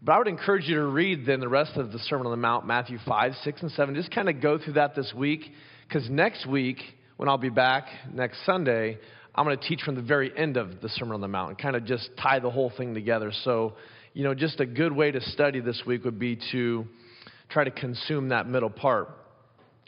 [0.02, 2.38] but I would encourage you to read then the rest of the Sermon on the
[2.38, 3.96] Mount, Matthew 5, 6, and 7.
[3.96, 5.42] Just kind of go through that this week,
[5.88, 6.80] because next week,
[7.18, 8.98] when I'll be back next Sunday,
[9.34, 11.58] I'm going to teach from the very end of the Sermon on the Mount and
[11.58, 13.32] kind of just tie the whole thing together.
[13.44, 13.74] So,
[14.14, 16.86] you know, just a good way to study this week would be to
[17.50, 19.10] try to consume that middle part.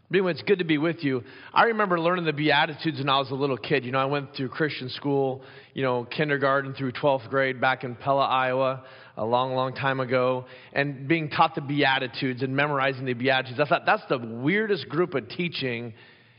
[0.10, 1.24] But anyway, it's good to be with you.
[1.54, 3.84] I remember learning the Beatitudes when I was a little kid.
[3.84, 5.42] You know, I went through Christian school,
[5.74, 8.86] you know, kindergarten through 12th grade back in Pella, Iowa,
[9.18, 13.60] a long, long time ago, and being taught the Beatitudes and memorizing the Beatitudes.
[13.60, 15.94] I thought that's the weirdest group of teaching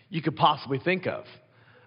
[0.09, 1.25] you could possibly think of.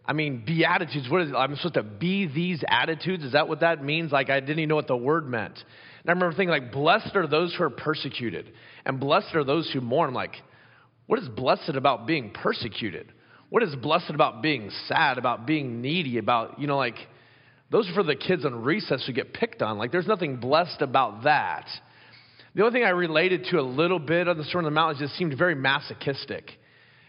[0.05, 1.35] I mean, Beatitudes, what is it?
[1.35, 3.23] I'm supposed to be these attitudes?
[3.23, 4.11] Is that what that means?
[4.11, 5.57] Like, I didn't even know what the word meant.
[6.01, 8.51] And I remember thinking, like, blessed are those who are persecuted,
[8.85, 10.13] and blessed are those who mourn.
[10.13, 10.35] Like,
[11.07, 13.11] what is blessed about being persecuted?
[13.49, 16.95] What is blessed about being sad, about being needy, about, you know, like,
[17.69, 19.77] those are for the kids on recess who get picked on.
[19.77, 21.67] Like, there's nothing blessed about that.
[22.55, 24.93] The only thing I related to a little bit of the Sermon on the Mount
[24.95, 26.51] is just seemed very masochistic.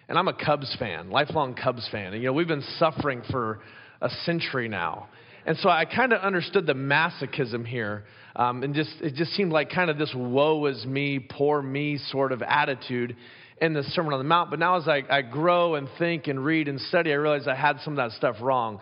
[0.08, 2.12] And I'm a Cubs fan, lifelong Cubs fan.
[2.12, 3.60] And, you know, we've been suffering for
[4.00, 5.08] a century now.
[5.44, 8.04] And so I kind of understood the masochism here.
[8.36, 11.98] Um, and just, it just seemed like kind of this woe is me, poor me
[12.10, 13.16] sort of attitude
[13.60, 14.50] in the Sermon on the Mount.
[14.50, 17.54] But now as I, I grow and think and read and study, I realize I
[17.54, 18.80] had some of that stuff wrong.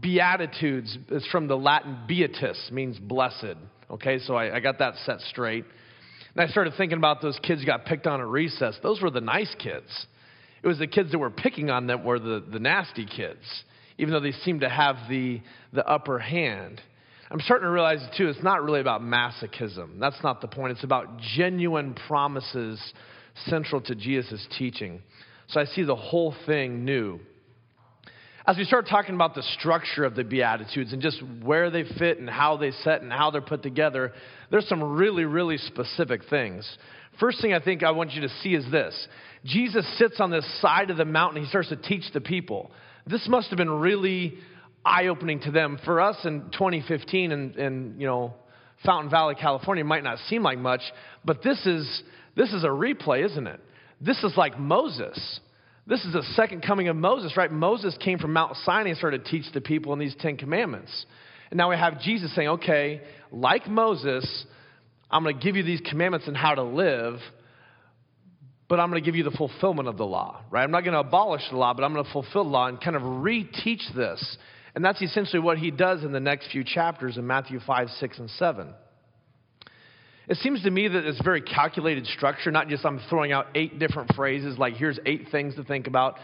[0.00, 3.56] Beatitudes is from the Latin beatus, means blessed.
[3.90, 5.64] Okay, so I, I got that set straight.
[6.34, 8.78] And I started thinking about those kids who got picked on at recess.
[8.82, 9.88] Those were the nice kids.
[10.62, 13.40] It was the kids that were picking on them were the, the nasty kids
[14.00, 15.40] even though they seem to have the,
[15.72, 16.80] the upper hand.
[17.30, 20.00] I'm starting to realize, too, it's not really about masochism.
[20.00, 20.72] That's not the point.
[20.72, 22.80] It's about genuine promises
[23.46, 25.02] central to Jesus' teaching.
[25.48, 27.20] So I see the whole thing new.
[28.46, 32.18] As we start talking about the structure of the Beatitudes and just where they fit
[32.18, 34.12] and how they set and how they're put together,
[34.50, 36.68] there's some really, really specific things.
[37.20, 39.06] First thing I think I want you to see is this
[39.44, 42.72] Jesus sits on this side of the mountain, he starts to teach the people.
[43.06, 44.38] This must have been really
[44.84, 45.78] eye opening to them.
[45.84, 48.34] For us in 2015 and, and you know,
[48.84, 50.80] Fountain Valley, California might not seem like much,
[51.24, 52.02] but this is,
[52.36, 53.60] this is a replay, isn't it?
[54.00, 55.40] This is like Moses.
[55.86, 57.50] This is the second coming of Moses, right?
[57.50, 61.06] Moses came from Mount Sinai and started to teach the people in these Ten Commandments.
[61.50, 64.46] And now we have Jesus saying, okay, like Moses,
[65.10, 67.18] I'm going to give you these commandments and how to live
[68.70, 70.62] but I'm going to give you the fulfillment of the law, right?
[70.62, 72.80] I'm not going to abolish the law, but I'm going to fulfill the law and
[72.80, 74.38] kind of reteach this.
[74.76, 78.18] And that's essentially what he does in the next few chapters in Matthew 5, 6,
[78.20, 78.72] and 7.
[80.28, 83.80] It seems to me that it's very calculated structure, not just I'm throwing out eight
[83.80, 86.14] different phrases, like here's eight things to think about,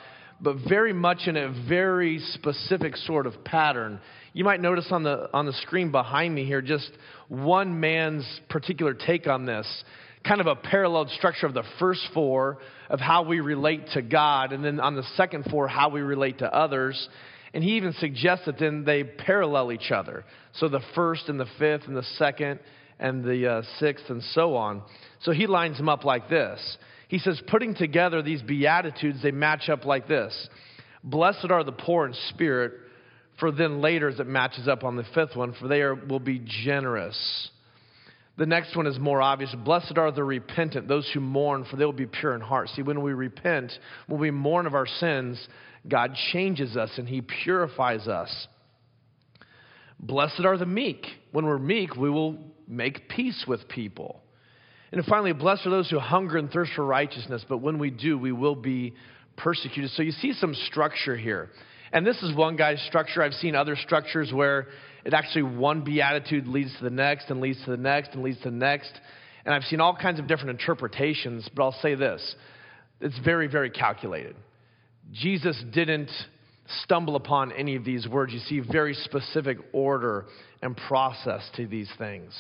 [0.41, 3.99] but very much in a very specific sort of pattern.
[4.35, 6.93] You might notice on the, on the screen behind me here just
[7.27, 9.67] one man's particular take on this
[10.27, 12.59] kind of a parallel structure of the first four
[12.91, 16.39] of how we relate to God, and then on the second four, how we relate
[16.39, 17.09] to others.
[17.55, 20.25] And he even suggests that then they parallel each other.
[20.55, 22.61] So the first and the fifth and the second
[22.99, 24.83] and the uh, sixth and so on.
[25.23, 26.77] So he lines them up like this.
[27.09, 30.49] He says, putting together these Beatitudes, they match up like this
[31.05, 32.73] Blessed are the poor in spirit,
[33.39, 36.21] for then later, as it matches up on the fifth one, for they are, will
[36.21, 37.51] be generous.
[38.39, 39.55] The next one is more obvious.
[39.65, 42.69] Blessed are the repentant, those who mourn, for they will be pure in heart.
[42.71, 43.73] See, when we repent,
[44.07, 45.49] when we mourn of our sins,
[45.89, 48.47] God changes us and He purifies us.
[49.99, 51.07] Blessed are the meek.
[51.33, 52.37] When we're meek, we will
[52.69, 54.21] make peace with people.
[54.93, 58.19] And finally, blessed are those who hunger and thirst for righteousness, but when we do,
[58.19, 58.95] we will be
[59.37, 59.91] persecuted.
[59.93, 61.51] So you see some structure here.
[61.93, 63.23] And this is one guy's structure.
[63.23, 64.69] I've seen other structures where
[65.07, 68.39] it actually one beatitude leads to the next and leads to the next and leads
[68.39, 68.93] to the next.
[69.45, 72.35] And I've seen all kinds of different interpretations, but I'll say this
[73.01, 74.35] it's very, very calculated.
[75.13, 76.11] Jesus didn't
[76.83, 78.33] stumble upon any of these words.
[78.33, 80.25] You see very specific order
[80.61, 82.35] and process to these things.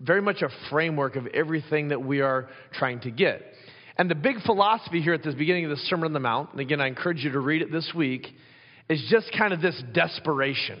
[0.00, 3.42] Very much a framework of everything that we are trying to get.
[3.98, 6.60] And the big philosophy here at the beginning of the Sermon on the Mount, and
[6.60, 8.26] again, I encourage you to read it this week,
[8.88, 10.78] is just kind of this desperation.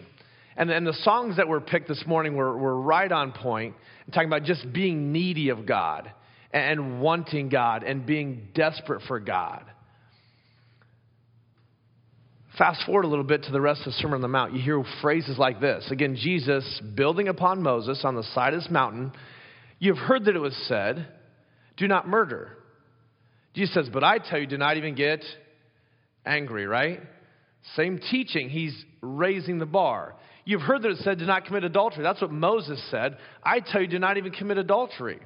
[0.58, 3.76] And, and the songs that were picked this morning were, were right on point,
[4.12, 6.10] talking about just being needy of God
[6.52, 9.64] and wanting God and being desperate for God.
[12.58, 14.52] Fast forward a little bit to the rest of the Sermon on the Mount.
[14.52, 15.88] You hear phrases like this.
[15.92, 19.12] Again, Jesus building upon Moses on the side of this mountain.
[19.78, 21.06] You've heard that it was said,
[21.76, 22.50] Do not murder.
[23.54, 25.22] Jesus says, But I tell you, do not even get
[26.26, 27.00] angry, right?
[27.76, 28.48] Same teaching.
[28.48, 30.16] He's raising the bar.
[30.48, 32.02] You've heard that it said, Do not commit adultery.
[32.02, 33.18] That's what Moses said.
[33.42, 35.20] I tell you, do not even commit adultery.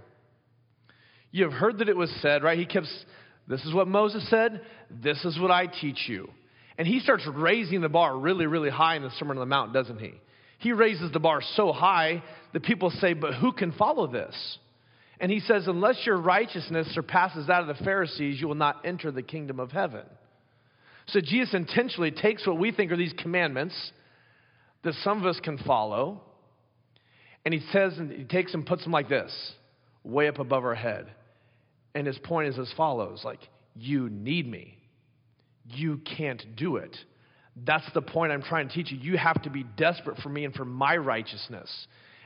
[1.30, 2.58] You've heard that it was said, right?
[2.58, 2.92] He keeps,
[3.46, 4.62] This is what Moses said.
[4.90, 6.28] This is what I teach you.
[6.76, 9.72] And he starts raising the bar really, really high in the Sermon on the Mount,
[9.72, 10.14] doesn't he?
[10.58, 14.34] He raises the bar so high that people say, But who can follow this?
[15.20, 19.12] And he says, Unless your righteousness surpasses that of the Pharisees, you will not enter
[19.12, 20.02] the kingdom of heaven.
[21.06, 23.92] So Jesus intentionally takes what we think are these commandments
[24.84, 26.22] that some of us can follow,
[27.44, 29.32] and he says, and he takes and puts them like this,
[30.04, 31.06] way up above our head.
[31.94, 33.40] And his point is as follows like,
[33.74, 34.78] you need me
[35.66, 36.96] you can't do it.
[37.64, 38.98] That's the point I'm trying to teach you.
[38.98, 41.68] You have to be desperate for me and for my righteousness.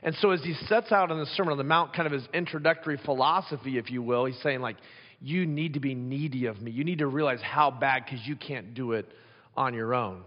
[0.03, 2.23] And so, as he sets out in the Sermon on the Mount, kind of his
[2.33, 4.77] introductory philosophy, if you will, he's saying, like,
[5.19, 6.71] you need to be needy of me.
[6.71, 9.07] You need to realize how bad because you can't do it
[9.55, 10.23] on your own.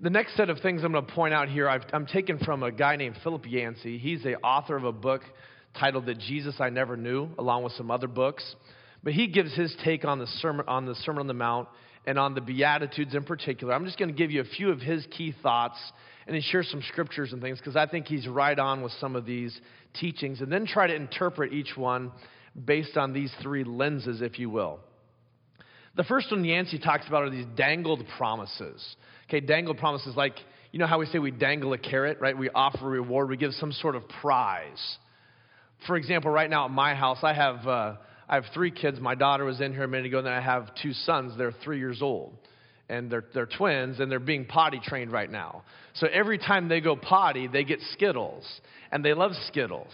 [0.00, 2.62] The next set of things I'm going to point out here, i am taken from
[2.62, 3.98] a guy named Philip Yancey.
[3.98, 5.22] He's the author of a book
[5.76, 8.54] titled The Jesus I Never Knew, along with some other books.
[9.02, 11.66] But he gives his take on the Sermon on the, Sermon on the Mount
[12.06, 13.74] and on the Beatitudes in particular.
[13.74, 15.78] I'm just going to give you a few of his key thoughts
[16.28, 19.16] and then share some scriptures and things because I think he's right on with some
[19.16, 19.60] of these
[19.94, 22.12] teachings and then try to interpret each one
[22.64, 24.78] based on these three lenses, if you will.
[25.96, 28.96] The first one Yancey talks about are these dangled promises.
[29.28, 30.34] Okay, dangled promises like,
[30.72, 32.36] you know how we say we dangle a carrot, right?
[32.36, 34.96] We offer a reward, we give some sort of prize.
[35.86, 37.66] For example, right now at my house, I have.
[37.66, 37.94] Uh,
[38.28, 39.00] I have three kids.
[39.00, 41.32] My daughter was in here a minute ago, and then I have two sons.
[41.38, 42.36] They're three years old.
[42.90, 45.62] And they're, they're twins, and they're being potty trained right now.
[45.94, 48.44] So every time they go potty, they get Skittles.
[48.92, 49.92] And they love Skittles.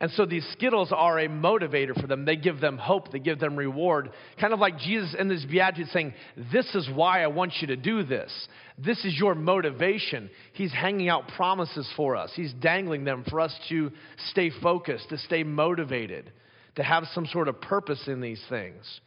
[0.00, 2.24] And so these Skittles are a motivator for them.
[2.24, 4.10] They give them hope, they give them reward.
[4.40, 6.14] Kind of like Jesus in this Beatitude saying,
[6.52, 8.32] This is why I want you to do this.
[8.78, 10.30] This is your motivation.
[10.52, 13.90] He's hanging out promises for us, He's dangling them for us to
[14.30, 16.32] stay focused, to stay motivated
[16.78, 19.00] to have some sort of purpose in these things.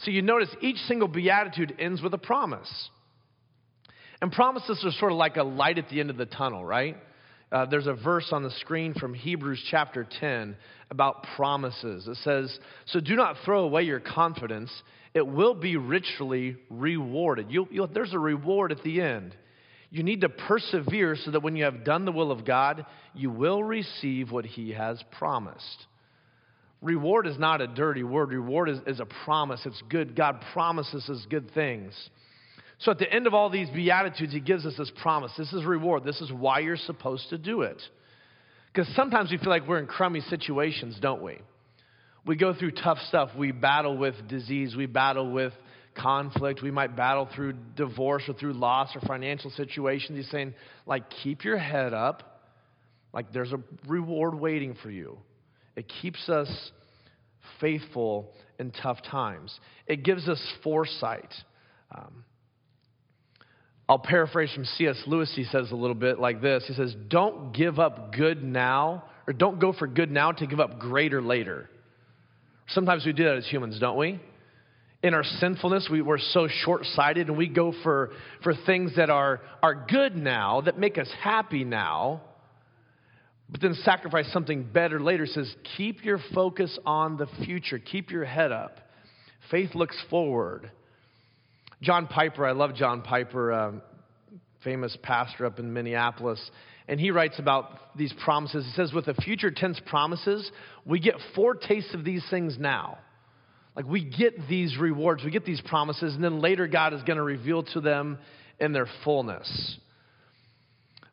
[0.00, 2.68] So you notice each single beatitude ends with a promise.
[4.20, 6.96] And promises are sort of like a light at the end of the tunnel, right?
[7.52, 10.56] Uh, there's a verse on the screen from Hebrews chapter 10
[10.90, 12.08] about promises.
[12.08, 14.72] It says, So do not throw away your confidence,
[15.12, 17.50] it will be richly rewarded.
[17.50, 19.36] You'll, you'll, there's a reward at the end.
[19.90, 23.30] You need to persevere so that when you have done the will of God, you
[23.30, 25.86] will receive what He has promised.
[26.80, 28.30] Reward is not a dirty word.
[28.30, 29.60] Reward is, is a promise.
[29.66, 30.16] It's good.
[30.16, 31.92] God promises us good things.
[32.82, 35.32] So at the end of all these Beatitudes, He gives us this promise.
[35.38, 36.04] This is reward.
[36.04, 37.80] This is why you're supposed to do it.
[38.72, 41.38] Because sometimes we feel like we're in crummy situations, don't we?
[42.26, 43.30] We go through tough stuff.
[43.36, 44.74] We battle with disease.
[44.76, 45.52] We battle with
[45.94, 46.62] conflict.
[46.62, 50.16] We might battle through divorce or through loss or financial situations.
[50.16, 50.54] He's saying,
[50.86, 52.40] like, keep your head up.
[53.12, 55.18] Like, there's a reward waiting for you.
[55.76, 56.48] It keeps us
[57.60, 59.56] faithful in tough times.
[59.86, 61.32] It gives us foresight.
[61.94, 62.24] Um,
[63.88, 65.02] I'll paraphrase from C.S.
[65.06, 65.32] Lewis.
[65.34, 69.32] He says a little bit like this He says, Don't give up good now, or
[69.32, 71.68] don't go for good now to give up greater later.
[72.68, 74.20] Sometimes we do that as humans, don't we?
[75.02, 78.10] In our sinfulness, we, we're so short sighted and we go for,
[78.44, 82.22] for things that are, are good now, that make us happy now,
[83.52, 88.24] but then sacrifice something better later says keep your focus on the future keep your
[88.24, 88.78] head up
[89.50, 90.70] faith looks forward
[91.82, 93.82] john piper i love john piper um,
[94.64, 96.50] famous pastor up in minneapolis
[96.88, 100.50] and he writes about these promises he says with the future tense promises
[100.86, 102.98] we get four tastes of these things now
[103.76, 107.16] Like we get these rewards, we get these promises, and then later God is going
[107.16, 108.18] to reveal to them
[108.60, 109.78] in their fullness.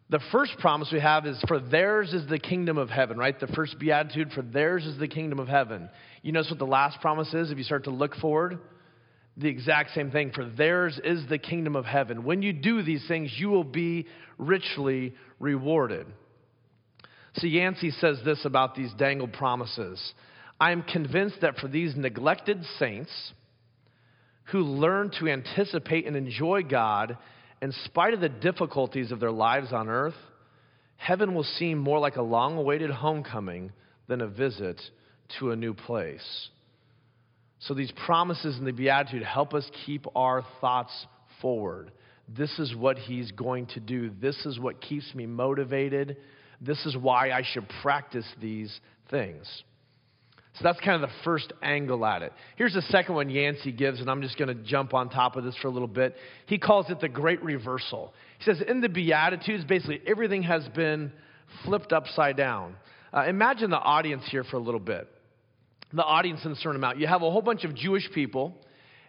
[0.10, 3.40] The first promise we have is for theirs is the kingdom of heaven, right?
[3.40, 5.90] The first beatitude, for theirs is the kingdom of heaven.
[6.24, 8.60] You notice what the last promise is if you start to look forward?
[9.40, 10.32] The exact same thing.
[10.32, 12.24] For theirs is the kingdom of heaven.
[12.24, 14.06] When you do these things, you will be
[14.38, 16.06] richly rewarded.
[17.36, 20.14] So Yancey says this about these dangled promises.
[20.60, 23.12] I am convinced that for these neglected saints
[24.52, 27.18] who learn to anticipate and enjoy God
[27.62, 30.16] in spite of the difficulties of their lives on earth,
[30.98, 33.72] heaven will seem more like a long awaited homecoming
[34.08, 34.82] than a visit
[35.40, 36.50] to a new place.
[37.60, 40.94] So these promises in the Beatitude help us keep our thoughts
[41.42, 41.92] forward.
[42.28, 44.12] This is what he's going to do.
[44.22, 46.18] This is what keeps me motivated.
[46.62, 49.64] This is why I should practice these things.
[50.54, 52.34] So that's kind of the first angle at it.
[52.56, 55.44] Here's the second one Yancey gives, and I'm just going to jump on top of
[55.44, 56.16] this for a little bit.
[56.48, 58.14] He calls it the great reversal.
[58.40, 61.12] He says, in the Beatitudes, basically everything has been
[61.66, 62.76] flipped upside down.
[63.14, 65.08] Uh, imagine the audience here for a little bit.
[65.94, 67.00] The audience in the Sermon Mount.
[67.00, 68.56] You have a whole bunch of Jewish people,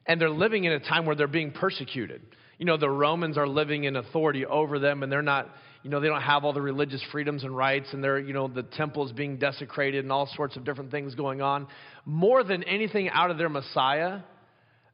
[0.07, 2.23] and they're living in a time where they're being persecuted.
[2.59, 5.51] You know, the Romans are living in authority over them, and they're not
[5.83, 8.49] you know, they don't have all the religious freedoms and rights, and they're, you know,
[8.49, 11.67] the temple is being desecrated and all sorts of different things going on.
[12.05, 14.21] More than anything out of their Messiah,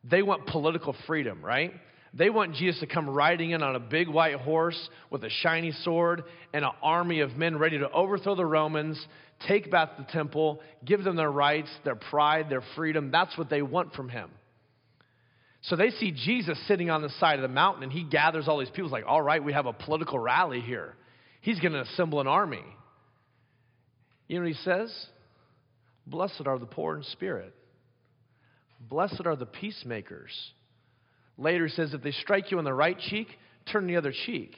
[0.04, 1.72] they want political freedom, right?
[2.14, 4.78] They want Jesus to come riding in on a big white horse
[5.10, 6.22] with a shiny sword
[6.54, 9.04] and an army of men ready to overthrow the Romans,
[9.46, 13.10] take back the temple, give them their rights, their pride, their freedom.
[13.10, 14.30] That's what they want from him.
[15.62, 18.58] So they see Jesus sitting on the side of the mountain, and he gathers all
[18.58, 18.90] these people.
[18.90, 20.94] Like, all right, we have a political rally here.
[21.40, 22.62] He's going to assemble an army.
[24.28, 25.06] You know what he says?
[26.06, 27.52] Blessed are the poor in spirit.
[28.80, 30.30] Blessed are the peacemakers.
[31.38, 33.28] Later he says, if they strike you on the right cheek,
[33.70, 34.54] turn the other cheek.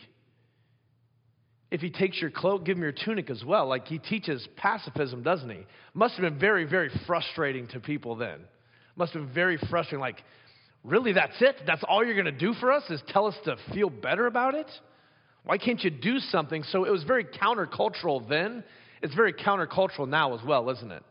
[1.70, 3.66] If he takes your cloak, give him your tunic as well.
[3.66, 5.66] Like he teaches pacifism, doesn't he?
[5.94, 8.40] Must have been very, very frustrating to people then.
[8.96, 10.00] Must have been very frustrating.
[10.00, 10.22] Like,
[10.84, 11.56] Really, that's it?
[11.66, 14.54] That's all you're going to do for us is tell us to feel better about
[14.54, 14.70] it?
[15.44, 16.62] Why can't you do something?
[16.64, 18.64] So it was very countercultural then.
[19.02, 21.02] It's very countercultural now as well, isn't it?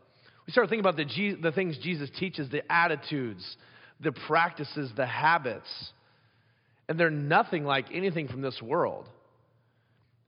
[0.46, 3.56] We start thinking about the, the things Jesus teaches, the attitudes,
[4.00, 5.68] the practices, the habits,
[6.88, 9.06] and they're nothing like anything from this world.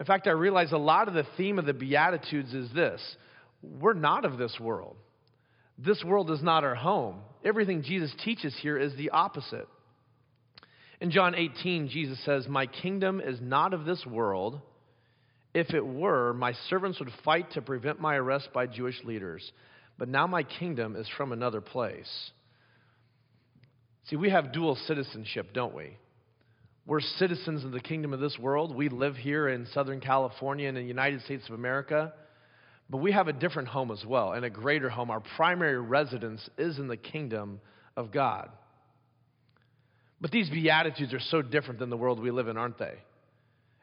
[0.00, 3.00] In fact, I realize a lot of the theme of the Beatitudes is this
[3.62, 4.97] we're not of this world.
[5.78, 7.21] This world is not our home.
[7.45, 9.69] Everything Jesus teaches here is the opposite.
[11.00, 14.61] In John 18, Jesus says, My kingdom is not of this world.
[15.54, 19.50] If it were, my servants would fight to prevent my arrest by Jewish leaders.
[19.99, 22.30] But now my kingdom is from another place.
[24.04, 25.97] See, we have dual citizenship, don't we?
[26.87, 28.75] We're citizens of the kingdom of this world.
[28.75, 32.12] We live here in Southern California and in the United States of America.
[32.88, 35.10] But we have a different home as well, and a greater home.
[35.10, 37.60] Our primary residence is in the kingdom
[37.96, 38.49] of God.
[40.20, 42.94] But these Beatitudes are so different than the world we live in, aren't they?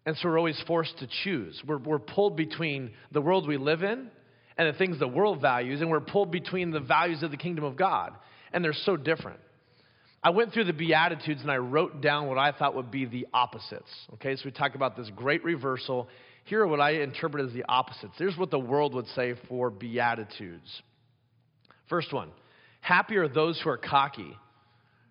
[0.06, 1.62] And so we're always forced to choose.
[1.66, 4.10] We're, we're pulled between the world we live in
[4.58, 7.64] and the things the world values, and we're pulled between the values of the kingdom
[7.64, 8.14] of God.
[8.52, 9.40] And they're so different.
[10.24, 13.28] I went through the Beatitudes and I wrote down what I thought would be the
[13.34, 13.90] opposites.
[14.16, 16.08] Okay, so we talk about this great reversal
[16.48, 18.14] here are what I interpret as the opposites.
[18.18, 20.82] Here's what the world would say for Beatitudes.
[21.90, 22.30] First one
[22.80, 24.34] Happy are those who are cocky,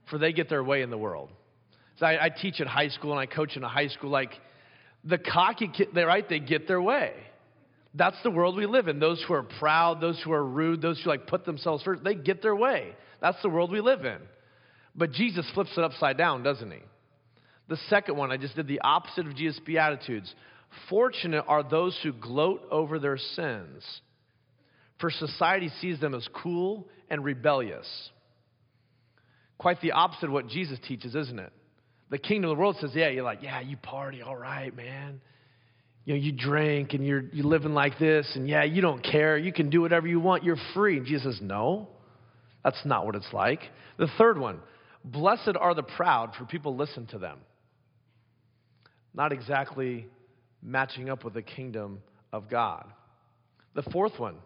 [0.08, 1.28] for they get their way in the world.
[1.98, 4.08] So I, I teach at high school and I coach in a high school.
[4.08, 4.30] Like
[5.04, 6.26] the cocky, kid, they right?
[6.26, 7.12] They get their way.
[7.94, 8.98] That's the world we live in.
[8.98, 12.14] Those who are proud, those who are rude, those who like put themselves first, they
[12.14, 12.94] get their way.
[13.20, 14.18] That's the world we live in.
[14.96, 16.78] But Jesus flips it upside down, doesn't he?
[17.68, 20.32] The second one, I just did the opposite of Jesus' Beatitudes.
[20.88, 23.84] Fortunate are those who gloat over their sins,
[25.00, 27.86] for society sees them as cool and rebellious.
[29.58, 31.52] Quite the opposite of what Jesus teaches, isn't it?
[32.10, 35.20] The kingdom of the world says, yeah, you're like, yeah, you party, all right, man.
[36.04, 39.36] You know, you drink and you're you living like this, and yeah, you don't care.
[39.36, 40.44] You can do whatever you want.
[40.44, 40.98] You're free.
[40.98, 41.88] And Jesus says, no,
[42.62, 43.60] that's not what it's like.
[43.98, 44.60] The third one,
[45.06, 47.38] blessed are the proud, for people listen to them.
[49.14, 50.06] Not exactly
[50.62, 52.86] matching up with the kingdom of God.
[53.74, 54.36] The fourth one,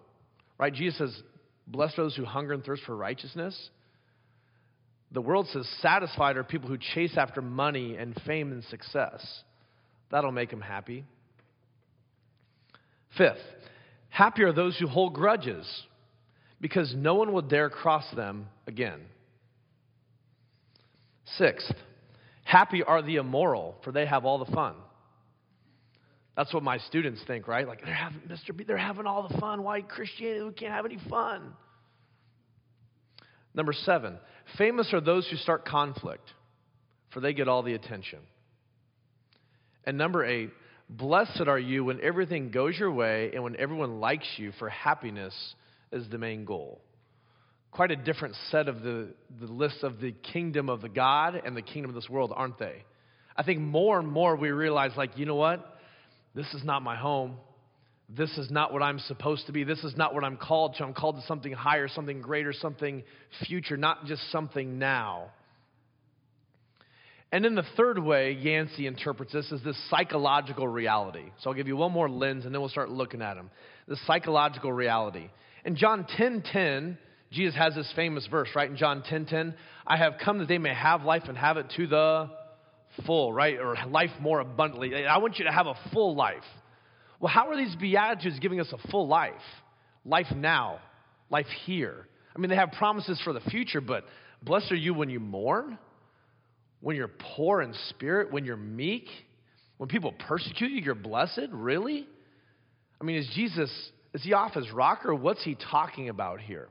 [0.58, 0.72] right?
[0.72, 1.22] Jesus says,
[1.66, 3.70] Blessed are those who hunger and thirst for righteousness.
[5.12, 9.42] The world says, Satisfied are people who chase after money and fame and success.
[10.10, 11.04] That'll make them happy.
[13.16, 13.38] Fifth,
[14.08, 15.66] happy are those who hold grudges
[16.60, 19.00] because no one will dare cross them again.
[21.38, 21.72] Sixth,
[22.44, 24.74] happy are the immoral, for they have all the fun.
[26.36, 27.66] That's what my students think, right?
[27.66, 28.56] Like they're having Mr.
[28.56, 29.62] B, they're having all the fun.
[29.62, 31.52] Why Christianity we can't have any fun?
[33.54, 34.18] Number seven,
[34.56, 36.32] famous are those who start conflict,
[37.12, 38.20] for they get all the attention.
[39.84, 40.50] And number eight,
[40.88, 45.34] blessed are you when everything goes your way and when everyone likes you, for happiness
[45.92, 46.80] is the main goal.
[47.72, 49.08] Quite a different set of the,
[49.40, 52.58] the list of the kingdom of the God and the kingdom of this world, aren't
[52.58, 52.84] they?
[53.36, 55.78] I think more and more we realize, like, you know what?
[56.34, 57.36] This is not my home.
[58.08, 59.62] This is not what I'm supposed to be.
[59.62, 60.84] This is not what I'm called to.
[60.84, 63.04] I'm called to something higher, something greater, something
[63.46, 65.30] future, not just something now.
[67.32, 71.30] And then the third way Yancey interprets this is this psychological reality.
[71.40, 73.50] So I'll give you one more lens and then we'll start looking at them.
[73.86, 75.30] The psychological reality.
[75.64, 76.98] In John 10 10,
[77.32, 78.68] Jesus has this famous verse, right?
[78.68, 79.54] In John 10 10,
[79.86, 82.30] I have come that they may have life and have it to the
[83.06, 83.58] full, right?
[83.58, 85.06] Or life more abundantly.
[85.06, 86.42] I want you to have a full life.
[87.20, 89.32] Well, how are these Beatitudes giving us a full life?
[90.04, 90.80] Life now,
[91.28, 92.06] life here.
[92.34, 94.04] I mean, they have promises for the future, but
[94.42, 95.78] blessed are you when you mourn,
[96.80, 99.06] when you're poor in spirit, when you're meek,
[99.76, 101.48] when people persecute you, you're blessed?
[101.52, 102.08] Really?
[103.00, 103.70] I mean, is Jesus,
[104.14, 105.14] is he off his rocker?
[105.14, 106.68] What's he talking about here?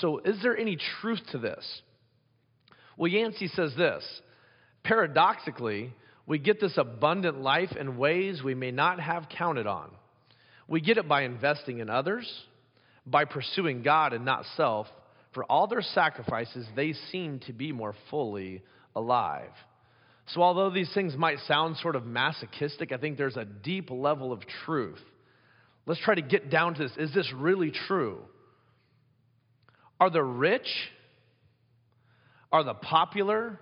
[0.00, 1.82] So, is there any truth to this?
[2.96, 4.04] Well, Yancey says this
[4.84, 5.92] Paradoxically,
[6.26, 9.90] we get this abundant life in ways we may not have counted on.
[10.68, 12.30] We get it by investing in others,
[13.06, 14.86] by pursuing God and not self.
[15.32, 18.62] For all their sacrifices, they seem to be more fully
[18.94, 19.50] alive.
[20.28, 24.32] So, although these things might sound sort of masochistic, I think there's a deep level
[24.32, 25.00] of truth.
[25.86, 26.92] Let's try to get down to this.
[26.98, 28.20] Is this really true?
[30.00, 30.68] Are the rich,
[32.52, 33.58] are the popular,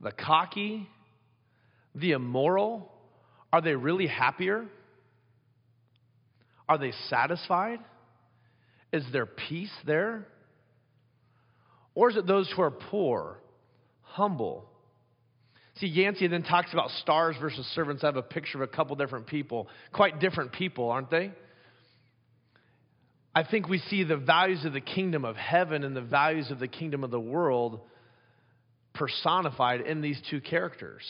[0.00, 0.88] the cocky,
[1.94, 2.90] the immoral,
[3.52, 4.66] are they really happier?
[6.68, 7.80] Are they satisfied?
[8.92, 10.26] Is there peace there?
[11.94, 13.38] Or is it those who are poor,
[14.02, 14.68] humble?
[15.76, 18.02] See, Yancey then talks about stars versus servants.
[18.02, 21.32] I have a picture of a couple different people, quite different people, aren't they?
[23.36, 26.58] I think we see the values of the kingdom of heaven and the values of
[26.58, 27.80] the kingdom of the world
[28.94, 31.02] personified in these two characters.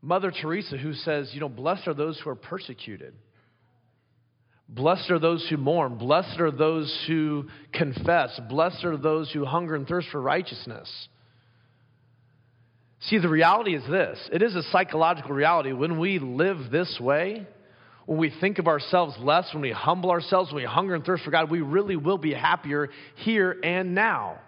[0.00, 3.14] Mother Teresa, who says, you know, blessed are those who are persecuted.
[4.68, 5.98] Blessed are those who mourn.
[5.98, 8.38] Blessed are those who confess.
[8.48, 10.88] Blessed are those who hunger and thirst for righteousness.
[13.00, 15.72] See, the reality is this it is a psychological reality.
[15.72, 17.44] When we live this way,
[18.10, 21.22] when we think of ourselves less, when we humble ourselves, when we hunger and thirst
[21.22, 24.40] for God, we really will be happier here and now.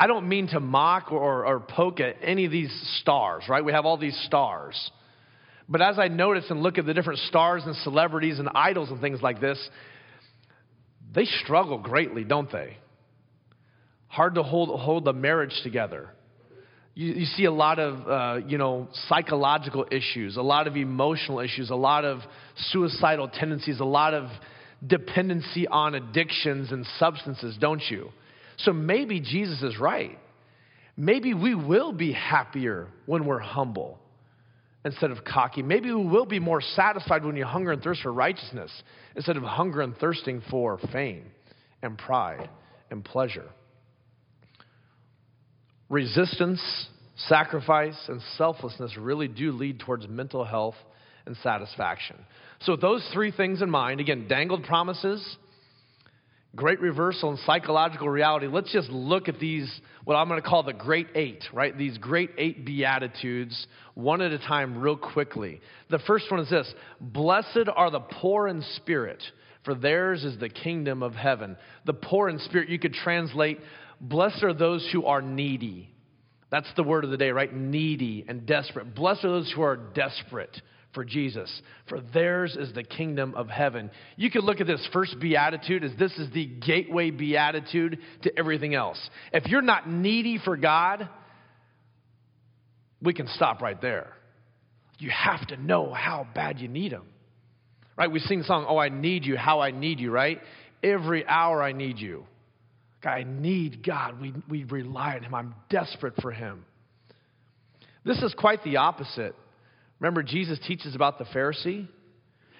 [0.00, 3.64] I don't mean to mock or, or, poke at any of these stars, right?
[3.64, 4.90] We have all these stars.
[5.68, 9.00] But as I notice and look at the different stars and celebrities and idols and
[9.00, 9.70] things like this,
[11.14, 12.76] they struggle greatly, don't they?
[14.08, 16.10] Hard to hold, hold the marriage together.
[16.96, 21.40] You, you see a lot of, uh, you know, psychological issues, a lot of emotional
[21.40, 22.20] issues, a lot of
[22.72, 24.30] suicidal tendencies, a lot of
[24.84, 28.08] dependency on addictions and substances, don't you?
[28.56, 30.18] So maybe Jesus is right.
[30.96, 33.98] Maybe we will be happier when we're humble
[34.82, 35.62] instead of cocky.
[35.62, 38.70] Maybe we will be more satisfied when you hunger and thirst for righteousness
[39.14, 41.26] instead of hunger and thirsting for fame
[41.82, 42.48] and pride
[42.90, 43.44] and pleasure.
[45.88, 46.60] Resistance,
[47.16, 50.74] sacrifice, and selflessness really do lead towards mental health
[51.26, 52.16] and satisfaction.
[52.60, 55.36] So, with those three things in mind, again, dangled promises,
[56.56, 60.62] great reversal and psychological reality, let's just look at these, what I'm going to call
[60.62, 61.76] the great eight, right?
[61.76, 65.60] These great eight beatitudes, one at a time, real quickly.
[65.90, 69.22] The first one is this Blessed are the poor in spirit,
[69.64, 71.56] for theirs is the kingdom of heaven.
[71.84, 73.60] The poor in spirit, you could translate,
[74.00, 75.90] Blessed are those who are needy.
[76.50, 77.52] That's the word of the day, right?
[77.52, 78.94] Needy and desperate.
[78.94, 80.60] Blessed are those who are desperate
[80.96, 81.50] for Jesus,
[81.90, 83.90] for theirs is the kingdom of heaven.
[84.16, 88.74] You could look at this first beatitude as this is the gateway beatitude to everything
[88.74, 88.98] else.
[89.30, 91.06] If you're not needy for God,
[93.02, 94.14] we can stop right there.
[94.98, 97.04] You have to know how bad you need Him.
[97.96, 98.10] Right?
[98.10, 100.40] We sing the song, Oh, I need you, how I need you, right?
[100.82, 102.24] Every hour I need you.
[103.02, 104.20] God, I need God.
[104.20, 105.34] We, we rely on Him.
[105.34, 106.64] I'm desperate for Him.
[108.04, 109.34] This is quite the opposite
[110.00, 111.88] Remember, Jesus teaches about the Pharisee?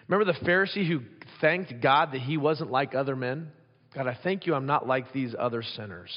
[0.08, 1.00] Remember the Pharisee who
[1.40, 3.50] thanked God that he wasn't like other men?
[3.94, 6.10] God, I thank you I'm not like these other sinners.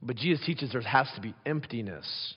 [0.00, 2.34] But Jesus teaches there has to be emptiness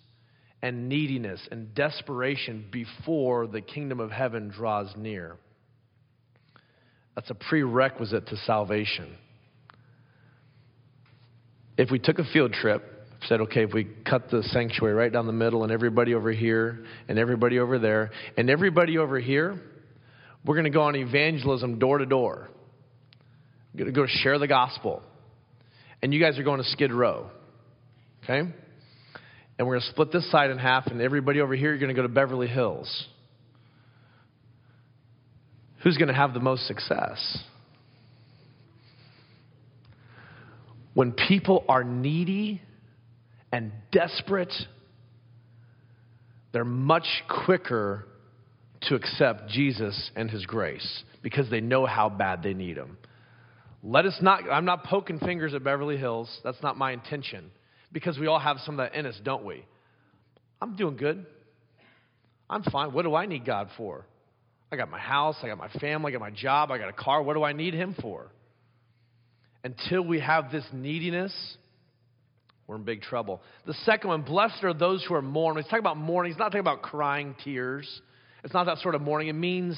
[0.62, 5.38] and neediness and desperation before the kingdom of heaven draws near.
[7.16, 9.16] That's a prerequisite to salvation.
[11.78, 12.84] If we took a field trip,
[13.28, 16.86] said, okay, if we cut the sanctuary right down the middle and everybody over here
[17.08, 19.60] and everybody over there and everybody over here,
[20.46, 22.50] we're going to go on evangelism door to door.
[23.74, 25.02] We're going to go share the gospel.
[26.02, 27.30] And you guys are going to Skid Row.
[28.24, 28.40] Okay?
[28.40, 31.90] And we're going to split this side in half, and everybody over here, you're going
[31.90, 33.08] to go to Beverly Hills.
[35.84, 37.40] Who's going to have the most success?
[40.96, 42.62] When people are needy
[43.52, 44.54] and desperate,
[46.54, 47.06] they're much
[47.46, 48.08] quicker
[48.84, 52.98] to accept Jesus and his grace because they know how bad they need him.
[53.84, 56.30] Let us not, I'm not poking fingers at Beverly Hills.
[56.44, 57.52] That's not my intention
[57.92, 59.66] because we all have some of that in us, don't we?
[60.62, 61.26] I'm doing good.
[62.50, 62.94] I'm fine.
[62.94, 64.06] What do I need God for?
[64.72, 66.94] I got my house, I got my family, I got my job, I got a
[66.94, 67.22] car.
[67.22, 68.32] What do I need Him for?
[69.66, 71.34] Until we have this neediness,
[72.68, 73.42] we're in big trouble.
[73.66, 75.64] The second one, blessed are those who are mourning.
[75.64, 76.32] He's talking about mourning.
[76.32, 77.90] He's not talking about crying tears.
[78.44, 79.28] It's not that sort of mourning.
[79.28, 79.76] It means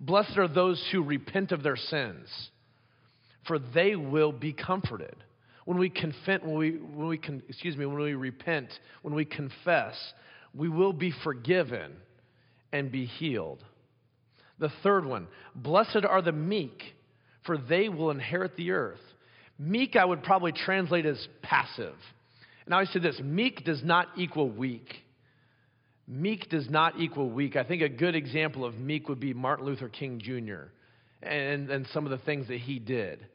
[0.00, 2.26] blessed are those who repent of their sins,
[3.46, 5.14] for they will be comforted
[5.66, 8.72] when we confess, when we, when we con, excuse me, when we repent,
[9.02, 9.94] when we confess,
[10.52, 11.92] we will be forgiven
[12.72, 13.62] and be healed.
[14.58, 16.82] The third one, blessed are the meek,
[17.46, 18.98] for they will inherit the earth.
[19.58, 21.94] Meek, I would probably translate as passive.
[22.64, 24.94] And I always say this meek does not equal weak.
[26.06, 27.56] Meek does not equal weak.
[27.56, 30.70] I think a good example of meek would be Martin Luther King Jr.
[31.22, 33.26] and, and some of the things that he did.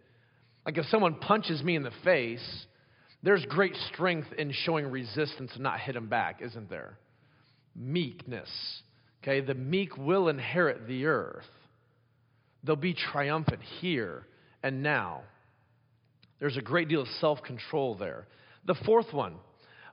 [0.66, 2.66] Like if someone punches me in the face,
[3.22, 6.98] there's great strength in showing resistance and not hit them back, isn't there?
[7.76, 8.50] Meekness.
[9.22, 11.46] Okay, the meek will inherit the earth.
[12.64, 14.26] They'll be triumphant here
[14.62, 15.24] and now.
[16.40, 18.28] There's a great deal of self control there.
[18.66, 19.36] The fourth one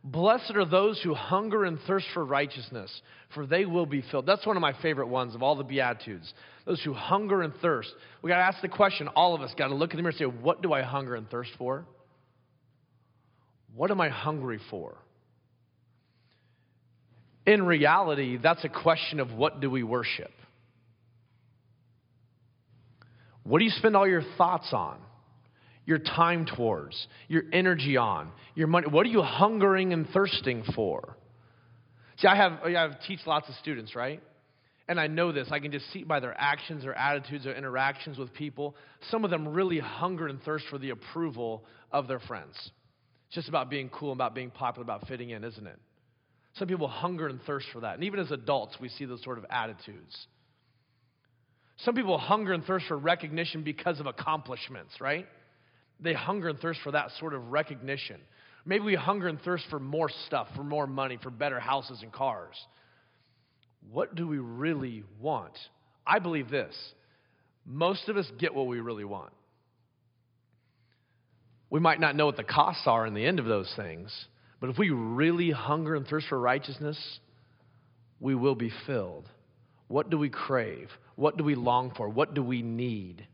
[0.03, 2.91] Blessed are those who hunger and thirst for righteousness,
[3.35, 4.25] for they will be filled.
[4.25, 6.33] That's one of my favorite ones of all the Beatitudes.
[6.65, 7.93] Those who hunger and thirst.
[8.23, 10.11] We got to ask the question, all of us got to look in the mirror
[10.11, 11.85] and say, What do I hunger and thirst for?
[13.75, 14.97] What am I hungry for?
[17.47, 20.31] In reality, that's a question of what do we worship?
[23.43, 24.99] What do you spend all your thoughts on?
[25.91, 28.87] Your time towards, your energy on, your money?
[28.87, 31.17] What are you hungering and thirsting for?
[32.19, 34.23] See, I have, I have teach lots of students, right?
[34.87, 35.49] And I know this.
[35.51, 38.77] I can just see by their actions, their attitudes, their interactions with people.
[39.11, 42.55] Some of them really hunger and thirst for the approval of their friends.
[43.27, 45.79] It's just about being cool, about being popular, about fitting in, isn't it?
[46.55, 47.97] Some people hunger and thirst for that.
[47.97, 50.27] And even as adults, we see those sort of attitudes.
[51.79, 55.27] Some people hunger and thirst for recognition because of accomplishments, right?
[56.03, 58.21] They hunger and thirst for that sort of recognition.
[58.65, 62.13] Maybe we hunger and thirst for more stuff, for more money, for better houses and
[62.13, 62.55] cars.
[63.91, 65.57] What do we really want?
[66.07, 66.75] I believe this
[67.67, 69.33] most of us get what we really want.
[71.69, 74.13] We might not know what the costs are in the end of those things,
[74.61, 76.99] but if we really hunger and thirst for righteousness,
[78.19, 79.29] we will be filled.
[79.87, 80.89] What do we crave?
[81.17, 82.09] What do we long for?
[82.09, 83.27] What do we need?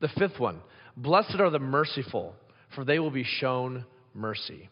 [0.00, 0.60] The fifth one
[0.98, 2.34] Blessed are the merciful,
[2.74, 3.84] for they will be shown
[4.14, 4.68] mercy.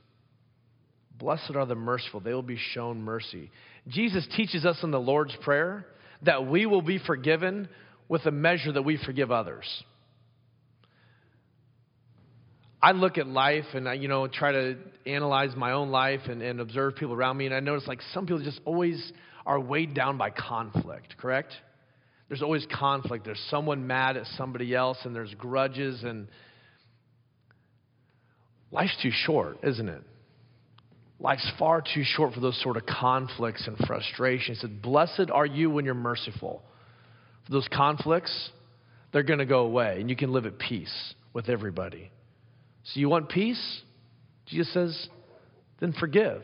[1.17, 3.53] Blessed are the merciful, they will be shown mercy.
[3.87, 5.87] Jesus teaches us in the Lord's Prayer
[6.23, 7.69] that we will be forgiven
[8.09, 9.65] with a measure that we forgive others.
[12.83, 16.43] I look at life and I, you know, try to analyze my own life and,
[16.43, 19.13] and observe people around me, and I notice like some people just always
[19.47, 21.53] are weighed down by conflict, correct?
[22.29, 23.25] There's always conflict.
[23.25, 26.29] There's someone mad at somebody else, and there's grudges, and
[28.73, 30.03] life's too short, isn't it?
[31.19, 34.59] Life's far too short for those sort of conflicts and frustrations.
[34.59, 36.63] He said, Blessed are you when you're merciful.
[37.47, 38.51] For those conflicts,
[39.13, 42.11] they're going to go away, and you can live at peace with everybody.
[42.85, 43.83] So, you want peace?
[44.47, 45.09] Jesus says,
[45.81, 46.43] then forgive.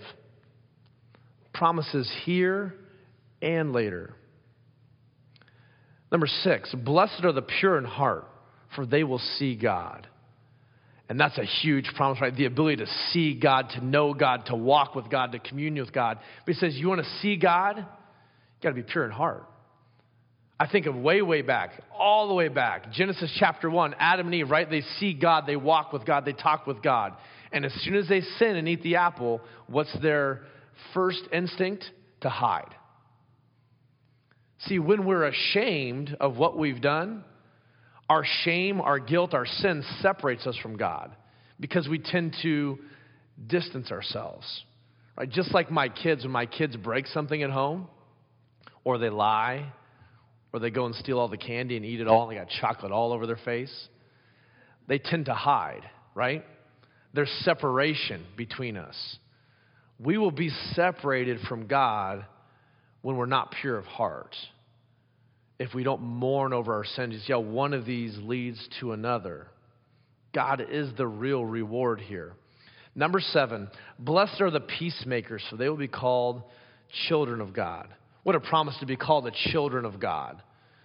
[1.55, 2.75] Promises here
[3.41, 4.15] and later.
[6.13, 8.29] Number six, blessed are the pure in heart,
[8.77, 10.07] for they will see God.
[11.09, 12.35] And that's a huge promise, right?
[12.35, 15.93] The ability to see God, to know God, to walk with God, to commune with
[15.93, 16.19] God.
[16.45, 17.79] But he says, You want to see God?
[17.79, 17.85] You
[18.63, 19.49] got to be pure in heart.
[20.61, 22.93] I think of way, way back, all the way back.
[22.93, 24.69] Genesis chapter 1, Adam and Eve, right?
[24.69, 27.15] They see God, they walk with God, they talk with God.
[27.51, 30.43] And as soon as they sin and eat the apple, what's their
[30.95, 31.85] first instinct?
[32.21, 32.75] To hide.
[34.67, 37.25] See, when we're ashamed of what we've done,
[38.09, 41.11] our shame, our guilt, our sin separates us from God
[41.59, 42.79] because we tend to
[43.47, 44.47] distance ourselves.
[45.17, 45.29] Right?
[45.29, 47.89] Just like my kids, when my kids break something at home,
[48.85, 49.73] or they lie,
[50.53, 52.49] or they go and steal all the candy and eat it all and they got
[52.61, 53.89] chocolate all over their face,
[54.87, 55.83] they tend to hide,
[56.15, 56.45] right?
[57.15, 58.97] There's separation between us.
[59.99, 62.27] We will be separated from God
[63.03, 64.35] when we're not pure of heart.
[65.59, 69.49] If we don't mourn over our sins, how one of these leads to another.
[70.35, 72.33] God is the real reward here.
[72.95, 76.43] Number seven, blessed are the peacemakers, for they will be called
[77.09, 77.89] children of God.
[78.23, 80.43] What a promise to be called the children of God.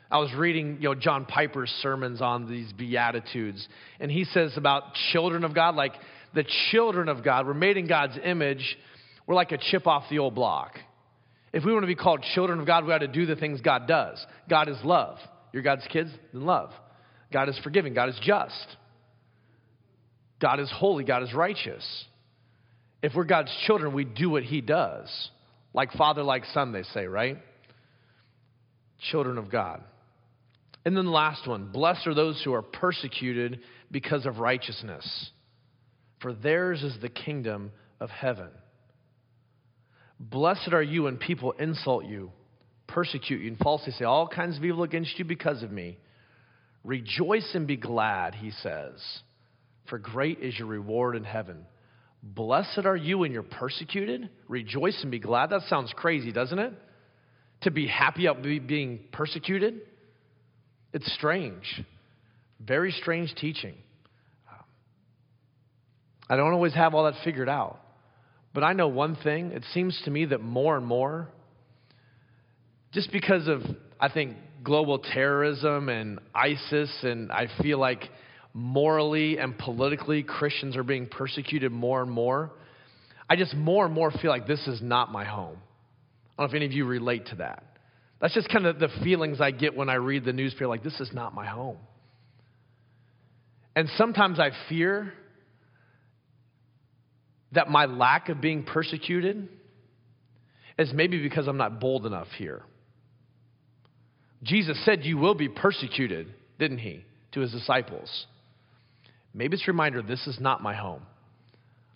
[0.09, 3.67] I was reading, you know, John Piper's sermons on these beatitudes,
[3.99, 5.93] and he says about children of God, like
[6.33, 8.77] the children of God, we're made in God's image.
[9.25, 10.77] We're like a chip off the old block.
[11.53, 13.61] If we want to be called children of God, we got to do the things
[13.61, 14.23] God does.
[14.49, 15.17] God is love.
[15.53, 16.71] You're God's kids, then love.
[17.31, 17.93] God is forgiving.
[17.93, 18.77] God is just.
[20.39, 21.03] God is holy.
[21.03, 22.05] God is righteous.
[23.01, 25.09] If we're God's children, we do what He does.
[25.73, 27.37] Like father, like son, they say, right?
[29.11, 29.83] Children of God.
[30.85, 33.59] And then the last one Blessed are those who are persecuted
[33.91, 35.31] because of righteousness,
[36.21, 38.49] for theirs is the kingdom of heaven.
[40.19, 42.31] Blessed are you when people insult you,
[42.87, 45.97] persecute you, and falsely say all kinds of evil against you because of me.
[46.83, 49.01] Rejoice and be glad, he says,
[49.89, 51.65] for great is your reward in heaven.
[52.23, 54.29] Blessed are you when you're persecuted.
[54.47, 55.51] Rejoice and be glad.
[55.51, 56.73] That sounds crazy, doesn't it?
[57.61, 59.81] To be happy about being persecuted.
[60.93, 61.83] It's strange.
[62.59, 63.75] Very strange teaching.
[66.29, 67.79] I don't always have all that figured out.
[68.57, 69.51] But I know one thing.
[69.51, 71.27] It seems to me that more and more,
[72.91, 73.61] just because of,
[73.99, 78.09] I think, global terrorism and ISIS, and I feel like
[78.55, 82.51] morally and politically Christians are being persecuted more and more.
[83.29, 85.57] I just more and more feel like this is not my home.
[85.59, 87.63] I don't know if any of you relate to that.
[88.19, 90.99] That's just kind of the feelings I get when I read the newspaper like, this
[90.99, 91.77] is not my home.
[93.75, 95.13] And sometimes I fear
[97.53, 99.47] that my lack of being persecuted
[100.77, 102.61] is maybe because I'm not bold enough here.
[104.43, 106.27] Jesus said, You will be persecuted,
[106.59, 108.27] didn't he, to his disciples?
[109.33, 111.01] Maybe it's a reminder this is not my home.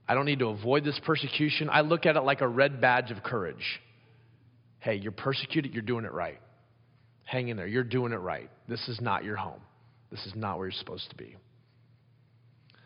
[0.08, 1.70] I don't need to avoid this persecution.
[1.72, 3.82] I look at it like a red badge of courage.
[4.80, 6.40] Hey, you're persecuted, you're doing it right.
[7.24, 8.50] Hang in there, you're doing it right.
[8.68, 9.62] This is not your home.
[10.10, 11.36] This is not where you're supposed to be.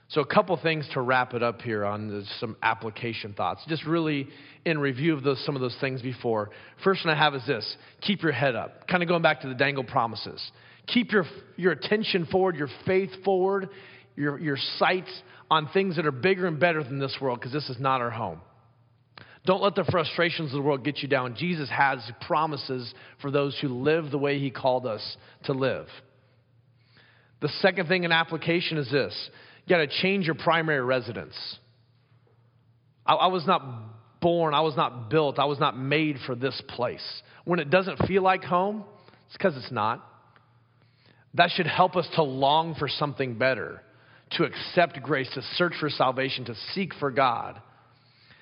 [0.10, 4.28] So, a couple things to wrap it up here on some application thoughts, just really
[4.64, 6.52] in review of those, some of those things before.
[6.84, 8.88] First one I have is this keep your head up.
[8.88, 10.52] Kind of going back to the dangle promises.
[10.88, 13.70] Keep your, your attention forward, your faith forward,
[14.16, 15.10] your, your sights
[15.50, 18.12] on things that are bigger and better than this world because this is not our
[18.12, 18.42] home.
[19.46, 21.36] Don't let the frustrations of the world get you down.
[21.36, 25.88] Jesus has promises for those who live the way he called us to live.
[27.42, 29.30] The second thing in application is this
[29.66, 31.36] you got to change your primary residence.
[33.06, 36.60] I, I was not born, I was not built, I was not made for this
[36.70, 37.04] place.
[37.46, 38.84] When it doesn't feel like home,
[39.28, 40.04] it's because it's not.
[41.36, 43.82] That should help us to long for something better
[44.32, 47.62] to accept grace, to search for salvation, to seek for God.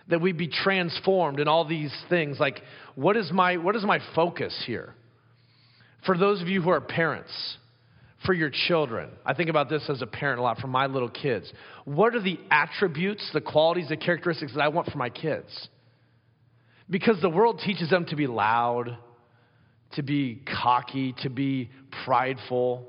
[0.10, 2.40] That we be transformed in all these things.
[2.40, 2.62] Like,
[2.96, 4.94] what is my, what is my focus here?
[6.06, 7.32] For those of you who are parents,
[8.26, 11.10] for your children, I think about this as a parent a lot for my little
[11.10, 11.52] kids.
[11.86, 15.68] What are the attributes, the qualities, the characteristics that I want for my kids?
[16.90, 18.98] Because the world teaches them to be loud,
[19.94, 21.70] to be cocky, to be
[22.06, 22.88] prideful,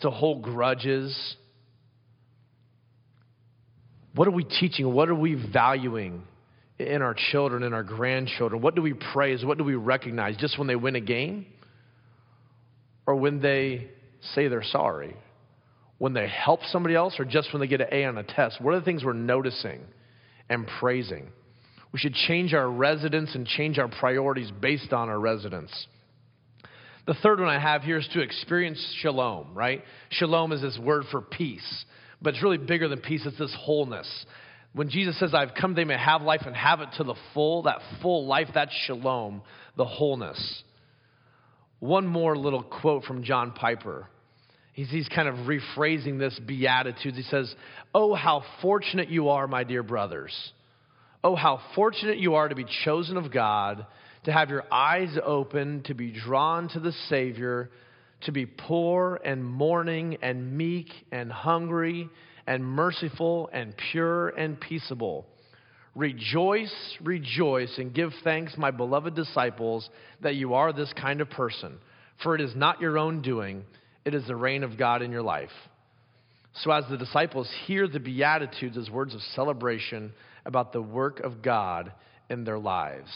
[0.00, 1.36] to hold grudges
[4.18, 4.92] what are we teaching?
[4.92, 6.24] What are we valuing
[6.76, 8.60] in our children and our grandchildren?
[8.60, 9.44] What do we praise?
[9.44, 10.36] What do we recognize?
[10.36, 11.46] Just when they win a game?
[13.06, 13.86] Or when they
[14.34, 15.16] say they're sorry?
[15.98, 17.14] When they help somebody else?
[17.18, 18.60] Or just when they get an A on a test?
[18.60, 19.80] What are the things we're noticing
[20.48, 21.28] and praising?
[21.92, 25.86] We should change our residence and change our priorities based on our residence.
[27.06, 29.82] The third one I have here is to experience shalom, right?
[30.10, 31.84] Shalom is this word for peace.
[32.20, 34.26] But it's really bigger than peace, it's this wholeness.
[34.74, 37.62] When Jesus says, I've come they may have life and have it to the full,
[37.62, 39.40] that full life, that's shalom,
[39.76, 40.62] the wholeness.
[41.80, 44.08] One more little quote from John Piper.
[44.72, 47.16] He's, he's kind of rephrasing this Beatitudes.
[47.16, 47.52] He says,
[47.94, 50.52] Oh, how fortunate you are, my dear brothers.
[51.22, 53.86] Oh, how fortunate you are to be chosen of God,
[54.24, 57.70] to have your eyes open, to be drawn to the Savior,
[58.22, 62.08] to be poor and mourning and meek and hungry
[62.46, 65.26] and merciful and pure and peaceable.
[65.98, 69.90] Rejoice, rejoice, and give thanks, my beloved disciples,
[70.22, 71.76] that you are this kind of person.
[72.22, 73.64] For it is not your own doing,
[74.04, 75.50] it is the reign of God in your life.
[76.62, 80.12] So, as the disciples hear the Beatitudes as words of celebration
[80.46, 81.92] about the work of God
[82.30, 83.10] in their lives,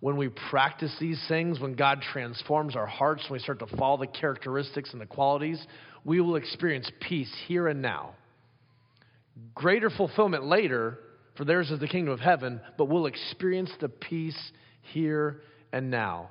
[0.00, 3.96] when we practice these things, when God transforms our hearts, when we start to follow
[3.96, 5.66] the characteristics and the qualities,
[6.04, 8.14] we will experience peace here and now.
[9.54, 10.98] Greater fulfillment later,
[11.36, 14.38] for theirs is the kingdom of heaven, but we'll experience the peace
[14.92, 16.30] here and now.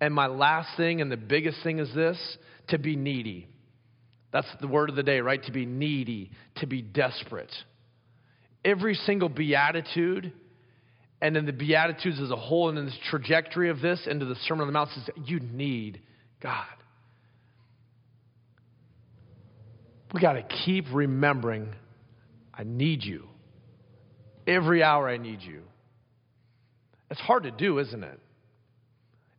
[0.00, 2.18] And my last thing and the biggest thing is this
[2.68, 3.48] to be needy.
[4.32, 5.42] That's the word of the day, right?
[5.44, 7.52] To be needy, to be desperate.
[8.64, 10.32] Every single beatitude
[11.22, 14.34] and in the Beatitudes as a whole, and in the trajectory of this into the
[14.46, 16.00] Sermon on the Mount, says you need
[16.42, 16.66] God.
[20.12, 21.72] We got to keep remembering
[22.52, 23.28] I need you.
[24.46, 25.62] Every hour I need you.
[27.10, 28.18] It's hard to do, isn't it?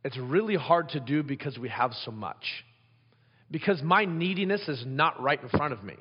[0.04, 2.64] It's really hard to do because we have so much.
[3.50, 5.96] Because my neediness is not right in front of me.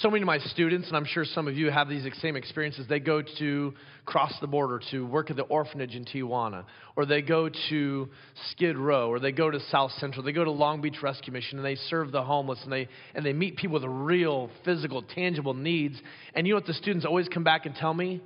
[0.00, 2.86] So many of my students, and I'm sure some of you have these same experiences,
[2.86, 3.72] they go to
[4.04, 6.64] cross the border to work at the orphanage in Tijuana,
[6.96, 8.08] or they go to
[8.50, 11.58] Skid Row, or they go to South Central, they go to Long Beach Rescue Mission,
[11.58, 15.54] and they serve the homeless, and they, and they meet people with real, physical, tangible
[15.54, 15.98] needs.
[16.34, 18.20] And you know what the students always come back and tell me?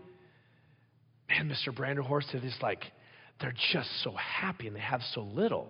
[1.28, 1.72] Man, Mr.
[1.72, 2.82] Branderhorst, they're just like,
[3.40, 5.68] they're just so happy and they have so little.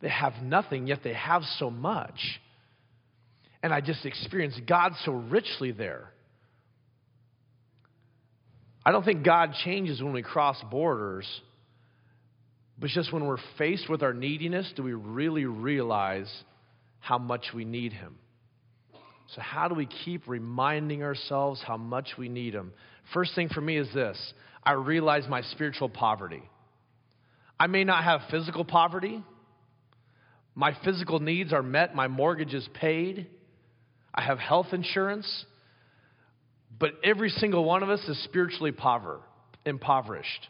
[0.00, 2.40] They have nothing, yet they have so much.
[3.62, 6.10] And I just experienced God so richly there.
[8.84, 11.26] I don't think God changes when we cross borders,
[12.78, 16.28] but just when we're faced with our neediness, do we really realize
[16.98, 18.16] how much we need Him?
[19.34, 22.72] So, how do we keep reminding ourselves how much we need Him?
[23.14, 24.18] First thing for me is this
[24.64, 26.42] I realize my spiritual poverty.
[27.58, 29.22] I may not have physical poverty,
[30.54, 33.28] my physical needs are met, my mortgage is paid.
[34.14, 35.44] I have health insurance,
[36.78, 39.20] but every single one of us is spiritually pover,
[39.64, 40.48] impoverished.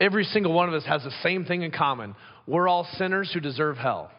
[0.00, 2.14] Every single one of us has the same thing in common.
[2.46, 4.10] We're all sinners who deserve hell.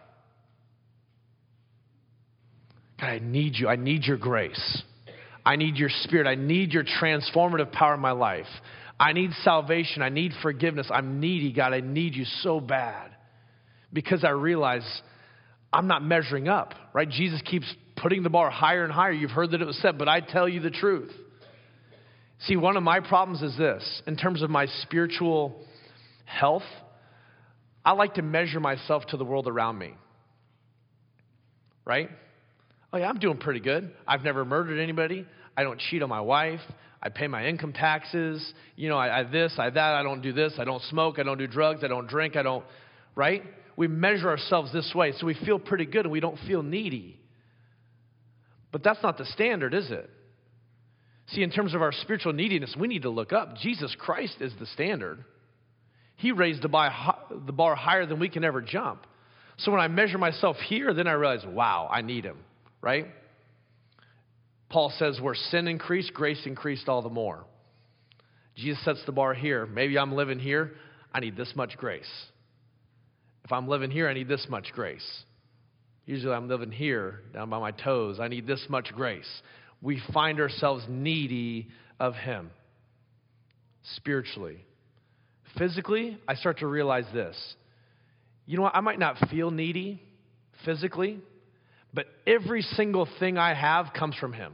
[3.00, 3.68] God, I need you.
[3.68, 4.84] I need your grace.
[5.46, 6.28] I need your spirit.
[6.28, 8.46] I need your transformative power in my life.
[9.00, 10.02] I need salvation.
[10.02, 10.88] I need forgiveness.
[10.94, 11.74] I'm needy, God.
[11.74, 13.12] I need you so bad
[13.94, 14.84] because I realize
[15.72, 17.10] I'm not measuring up, right?
[17.10, 19.12] Jesus keeps putting the bar higher and higher.
[19.12, 21.12] You've heard that it was said, but I tell you the truth.
[22.42, 25.62] See, one of my problems is this in terms of my spiritual
[26.26, 26.64] health,
[27.84, 29.94] I like to measure myself to the world around me,
[31.86, 32.10] right?
[32.92, 33.92] Oh, yeah, I'm doing pretty good.
[34.08, 35.26] I've never murdered anybody.
[35.56, 36.62] I don't cheat on my wife.
[37.02, 38.54] I pay my income taxes.
[38.76, 39.94] You know, I, I this, I that.
[39.94, 40.54] I don't do this.
[40.58, 41.20] I don't smoke.
[41.20, 41.84] I don't do drugs.
[41.84, 42.36] I don't drink.
[42.36, 42.66] I don't,
[43.16, 43.44] right?
[43.80, 45.14] We measure ourselves this way.
[45.14, 47.18] So we feel pretty good and we don't feel needy.
[48.74, 50.10] But that's not the standard, is it?
[51.28, 53.56] See, in terms of our spiritual neediness, we need to look up.
[53.56, 55.24] Jesus Christ is the standard.
[56.18, 59.08] He raised the bar higher than we can ever jump.
[59.60, 62.40] So when I measure myself here, then I realize, wow, I need him,
[62.82, 63.08] right?
[64.68, 67.46] Paul says, where sin increased, grace increased all the more.
[68.58, 69.66] Jesus sets the bar here.
[69.66, 70.74] Maybe I'm living here.
[71.14, 72.12] I need this much grace.
[73.46, 75.06] If I'm living here, I need this much grace.
[76.06, 78.20] Usually I'm living here, down by my toes.
[78.20, 79.30] I need this much grace.
[79.82, 81.68] We find ourselves needy
[82.00, 82.50] of Him
[83.96, 84.66] spiritually.
[85.58, 87.36] Physically, I start to realize this.
[88.46, 88.76] You know what?
[88.76, 90.02] I might not feel needy
[90.66, 91.20] physically,
[91.94, 94.54] but every single thing I have comes from Him.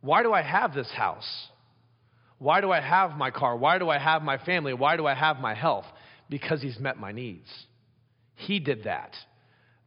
[0.00, 1.28] Why do I have this house?
[2.38, 3.56] Why do I have my car?
[3.56, 4.72] Why do I have my family?
[4.72, 5.84] Why do I have my health?
[6.30, 7.48] Because he's met my needs.
[8.36, 9.14] He did that.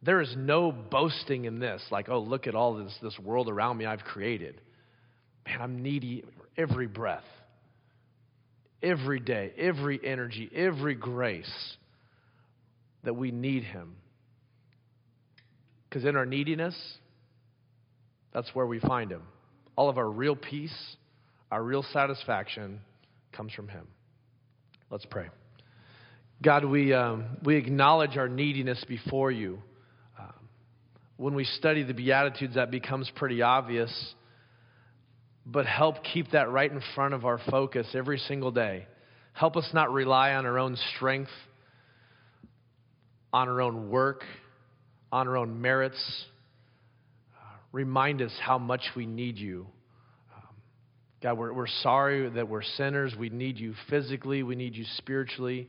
[0.02, 3.78] There is no boasting in this, like, oh, look at all this, this world around
[3.78, 4.60] me I've created.
[5.46, 6.24] Man, I'm needy
[6.56, 7.24] every breath,
[8.82, 11.76] every day, every energy, every grace
[13.04, 13.96] that we need Him.
[15.88, 16.76] Because in our neediness,
[18.34, 19.22] that's where we find Him.
[19.76, 20.96] All of our real peace,
[21.50, 22.80] our real satisfaction
[23.32, 23.86] comes from Him.
[24.90, 25.28] Let's pray.
[26.42, 29.62] God, we, um, we acknowledge our neediness before you.
[30.18, 30.32] Um,
[31.16, 34.14] when we study the Beatitudes, that becomes pretty obvious.
[35.46, 38.86] But help keep that right in front of our focus every single day.
[39.32, 41.30] Help us not rely on our own strength,
[43.32, 44.22] on our own work,
[45.12, 46.24] on our own merits.
[47.36, 49.66] Uh, remind us how much we need you.
[50.34, 50.54] Um,
[51.22, 53.14] God, we're, we're sorry that we're sinners.
[53.18, 55.68] We need you physically, we need you spiritually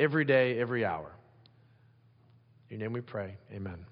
[0.00, 1.12] every day, every hour.
[2.70, 3.36] In your name we pray.
[3.52, 3.84] Amen.